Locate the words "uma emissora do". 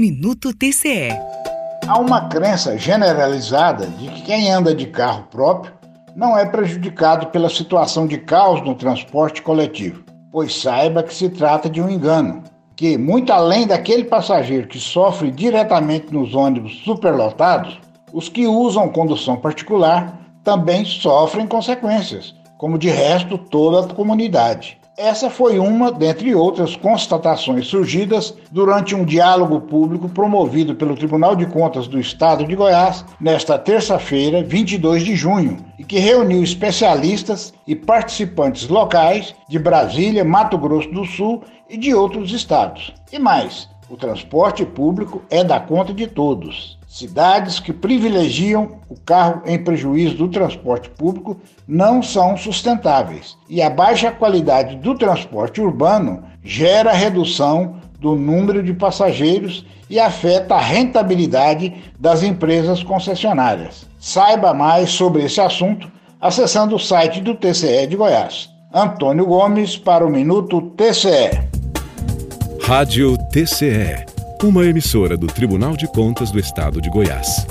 74.42-75.26